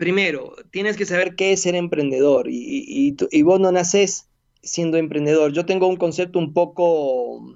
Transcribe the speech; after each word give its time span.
primero, 0.00 0.56
tienes 0.70 0.96
que 0.96 1.04
saber 1.04 1.36
qué 1.36 1.52
es 1.52 1.60
ser 1.60 1.74
emprendedor 1.74 2.46
y, 2.48 3.14
vos 3.42 3.60
no 3.60 3.70
naces 3.70 4.30
siendo 4.62 4.96
emprendedor. 4.96 5.52
Yo 5.52 5.66
tengo 5.66 5.88
un 5.88 5.96
concepto 5.96 6.38
un 6.38 6.54
poco 6.54 7.54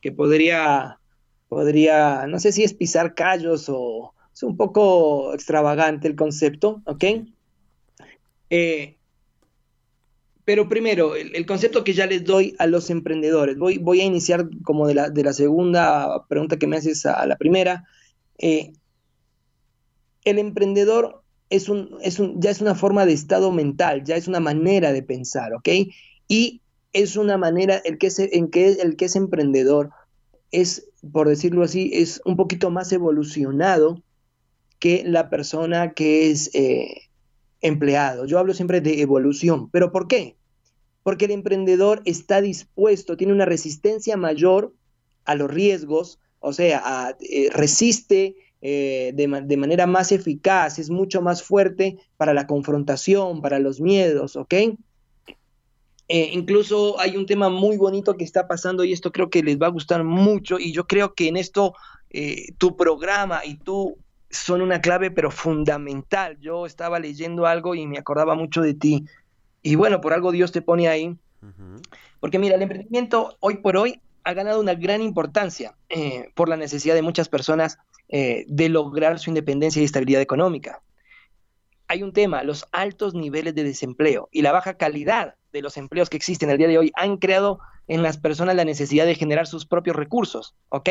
que 0.00 0.12
podría, 0.12 1.00
podría, 1.48 2.28
no 2.28 2.38
sé 2.38 2.52
si 2.52 2.62
es 2.62 2.72
pisar 2.72 3.14
callos 3.14 3.66
o 3.68 4.14
es 4.32 4.44
un 4.44 4.56
poco 4.56 5.34
extravagante 5.34 6.06
el 6.06 6.14
concepto, 6.14 6.82
¿ok? 6.86 7.04
Eh, 8.50 8.96
pero 10.44 10.68
primero, 10.68 11.16
el, 11.16 11.46
concepto 11.46 11.82
que 11.82 11.94
ya 11.94 12.06
les 12.06 12.22
doy 12.22 12.54
a 12.60 12.68
los 12.68 12.90
emprendedores. 12.90 13.58
Voy, 13.58 13.78
voy 13.78 14.02
a 14.02 14.04
iniciar 14.04 14.48
como 14.62 14.86
de 14.86 14.94
la, 14.94 15.10
de 15.10 15.24
la 15.24 15.32
segunda 15.32 16.26
pregunta 16.28 16.60
que 16.60 16.68
me 16.68 16.76
haces 16.76 17.06
a, 17.06 17.26
la 17.26 17.36
primera. 17.36 17.88
Eh, 18.38 18.72
el 20.24 20.38
emprendedor 20.38 21.22
es 21.48 21.68
un, 21.68 21.96
es 22.02 22.18
un, 22.18 22.40
ya 22.40 22.50
es 22.50 22.60
una 22.60 22.74
forma 22.74 23.06
de 23.06 23.12
estado 23.12 23.50
mental, 23.52 24.04
ya 24.04 24.16
es 24.16 24.28
una 24.28 24.40
manera 24.40 24.92
de 24.92 25.02
pensar, 25.02 25.52
¿ok? 25.54 25.68
Y 26.28 26.60
es 26.92 27.16
una 27.16 27.36
manera, 27.36 27.76
el 27.84 27.98
que 27.98 28.08
es, 28.08 28.18
en 28.18 28.48
que 28.50 28.68
el 28.68 28.96
que 28.96 29.06
es 29.06 29.16
emprendedor 29.16 29.90
es, 30.52 30.88
por 31.12 31.28
decirlo 31.28 31.64
así, 31.64 31.90
es 31.92 32.20
un 32.24 32.36
poquito 32.36 32.70
más 32.70 32.92
evolucionado 32.92 34.02
que 34.78 35.02
la 35.04 35.28
persona 35.28 35.92
que 35.92 36.30
es 36.30 36.50
eh, 36.54 37.08
empleado. 37.60 38.26
Yo 38.26 38.38
hablo 38.38 38.54
siempre 38.54 38.80
de 38.80 39.02
evolución, 39.02 39.70
pero 39.70 39.92
¿por 39.92 40.08
qué? 40.08 40.36
Porque 41.02 41.26
el 41.26 41.32
emprendedor 41.32 42.02
está 42.04 42.40
dispuesto, 42.40 43.16
tiene 43.16 43.32
una 43.32 43.44
resistencia 43.44 44.16
mayor 44.16 44.74
a 45.24 45.34
los 45.34 45.50
riesgos, 45.50 46.18
o 46.40 46.52
sea, 46.52 47.16
eh, 47.20 47.50
resiste 47.52 48.36
eh, 48.62 49.12
de, 49.14 49.42
de, 49.44 49.56
manera 49.56 49.86
más 49.86 50.12
eficaz, 50.12 50.78
es 50.78 50.90
mucho 50.90 51.22
más 51.22 51.42
fuerte 51.42 51.98
para 52.16 52.34
la 52.34 52.46
confrontación, 52.46 53.40
para 53.40 53.58
los 53.58 53.80
miedos, 53.80 54.36
¿ok? 54.36 54.54
Eh, 56.12 56.30
incluso 56.32 56.98
hay 56.98 57.16
un 57.16 57.24
tema 57.24 57.48
muy 57.50 57.76
bonito 57.76 58.16
que 58.16 58.24
está 58.24 58.48
pasando 58.48 58.82
y 58.82 58.92
esto 58.92 59.12
creo 59.12 59.30
que 59.30 59.44
les 59.44 59.58
va 59.58 59.68
a 59.68 59.70
gustar 59.70 60.02
mucho 60.02 60.58
y 60.58 60.72
yo 60.72 60.88
creo 60.88 61.14
que 61.14 61.28
en 61.28 61.36
esto 61.36 61.72
eh, 62.10 62.52
tu 62.58 62.76
programa 62.76 63.44
y 63.44 63.58
tú 63.58 63.96
son 64.28 64.60
una 64.60 64.80
clave 64.80 65.12
pero 65.12 65.30
fundamental. 65.30 66.36
Yo 66.40 66.66
estaba 66.66 66.98
leyendo 66.98 67.46
algo 67.46 67.76
y 67.76 67.86
me 67.86 67.96
acordaba 67.96 68.34
mucho 68.34 68.60
de 68.60 68.74
ti 68.74 69.04
y 69.62 69.76
bueno, 69.76 70.00
por 70.00 70.12
algo 70.12 70.32
Dios 70.32 70.50
te 70.50 70.62
pone 70.62 70.88
ahí. 70.88 71.16
Porque 72.18 72.40
mira, 72.40 72.56
el 72.56 72.62
emprendimiento 72.62 73.36
hoy 73.38 73.58
por 73.58 73.76
hoy 73.76 74.00
ha 74.24 74.32
ganado 74.34 74.60
una 74.60 74.74
gran 74.74 75.02
importancia 75.02 75.76
eh, 75.88 76.30
por 76.34 76.48
la 76.48 76.56
necesidad 76.56 76.94
de 76.94 77.02
muchas 77.02 77.28
personas 77.28 77.78
de 78.12 78.68
lograr 78.68 79.20
su 79.20 79.30
independencia 79.30 79.80
y 79.80 79.84
estabilidad 79.84 80.20
económica. 80.20 80.82
Hay 81.86 82.02
un 82.02 82.12
tema, 82.12 82.42
los 82.42 82.66
altos 82.72 83.14
niveles 83.14 83.54
de 83.54 83.62
desempleo 83.62 84.28
y 84.32 84.42
la 84.42 84.50
baja 84.50 84.74
calidad 84.74 85.36
de 85.52 85.62
los 85.62 85.76
empleos 85.76 86.10
que 86.10 86.16
existen 86.16 86.50
el 86.50 86.58
día 86.58 86.66
de 86.66 86.78
hoy 86.78 86.92
han 86.96 87.18
creado 87.18 87.60
en 87.88 88.02
las 88.02 88.18
personas 88.18 88.54
la 88.54 88.64
necesidad 88.64 89.06
de 89.06 89.16
generar 89.16 89.48
sus 89.48 89.66
propios 89.66 89.96
recursos, 89.96 90.54
¿ok? 90.68 90.88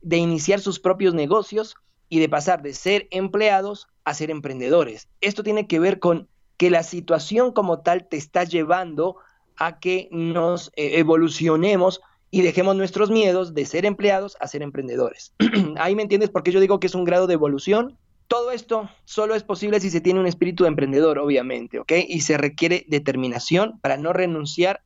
De 0.00 0.16
iniciar 0.16 0.58
sus 0.58 0.80
propios 0.80 1.14
negocios 1.14 1.76
y 2.08 2.18
de 2.18 2.28
pasar 2.28 2.62
de 2.62 2.74
ser 2.74 3.06
empleados 3.12 3.86
a 4.04 4.14
ser 4.14 4.32
emprendedores. 4.32 5.08
Esto 5.20 5.44
tiene 5.44 5.68
que 5.68 5.78
ver 5.78 6.00
con 6.00 6.28
que 6.56 6.70
la 6.70 6.82
situación 6.82 7.52
como 7.52 7.82
tal 7.82 8.08
te 8.08 8.16
está 8.16 8.42
llevando 8.42 9.16
a 9.56 9.78
que 9.78 10.08
nos 10.10 10.72
eh, 10.74 10.98
evolucionemos 10.98 12.00
y 12.30 12.42
dejemos 12.42 12.76
nuestros 12.76 13.10
miedos 13.10 13.54
de 13.54 13.66
ser 13.66 13.86
empleados 13.86 14.36
a 14.40 14.46
ser 14.46 14.62
emprendedores. 14.62 15.34
Ahí 15.76 15.94
me 15.94 16.02
entiendes 16.02 16.30
por 16.30 16.42
qué 16.42 16.52
yo 16.52 16.60
digo 16.60 16.80
que 16.80 16.86
es 16.86 16.94
un 16.94 17.04
grado 17.04 17.26
de 17.26 17.34
evolución 17.34 17.98
todo 18.30 18.52
esto 18.52 18.88
solo 19.04 19.34
es 19.34 19.42
posible 19.42 19.80
si 19.80 19.90
se 19.90 20.00
tiene 20.00 20.20
un 20.20 20.26
espíritu 20.28 20.62
de 20.62 20.68
emprendedor, 20.68 21.18
obviamente, 21.18 21.80
¿ok? 21.80 21.90
Y 22.06 22.20
se 22.20 22.38
requiere 22.38 22.84
determinación 22.86 23.80
para 23.80 23.96
no 23.96 24.12
renunciar, 24.12 24.82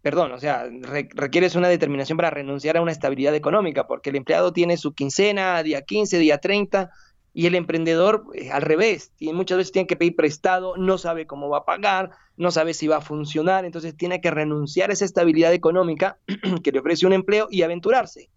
perdón, 0.00 0.32
o 0.32 0.38
sea, 0.38 0.64
requieres 1.12 1.54
una 1.54 1.68
determinación 1.68 2.16
para 2.16 2.30
renunciar 2.30 2.78
a 2.78 2.80
una 2.80 2.90
estabilidad 2.90 3.34
económica, 3.34 3.86
porque 3.86 4.08
el 4.08 4.16
empleado 4.16 4.54
tiene 4.54 4.78
su 4.78 4.94
quincena, 4.94 5.62
día 5.62 5.82
15, 5.82 6.18
día 6.18 6.38
30, 6.38 6.90
y 7.38 7.46
el 7.46 7.54
emprendedor 7.54 8.24
eh, 8.34 8.50
al 8.50 8.62
revés, 8.62 9.12
y 9.16 9.32
muchas 9.32 9.58
veces 9.58 9.70
tiene 9.70 9.86
que 9.86 9.94
pedir 9.94 10.16
prestado, 10.16 10.76
no 10.76 10.98
sabe 10.98 11.28
cómo 11.28 11.48
va 11.48 11.58
a 11.58 11.64
pagar, 11.64 12.10
no 12.36 12.50
sabe 12.50 12.74
si 12.74 12.88
va 12.88 12.96
a 12.96 13.00
funcionar, 13.00 13.64
entonces 13.64 13.96
tiene 13.96 14.20
que 14.20 14.32
renunciar 14.32 14.90
a 14.90 14.92
esa 14.92 15.04
estabilidad 15.04 15.52
económica 15.52 16.18
que 16.64 16.72
le 16.72 16.80
ofrece 16.80 17.06
un 17.06 17.12
empleo 17.12 17.46
y 17.48 17.62
aventurarse. 17.62 18.28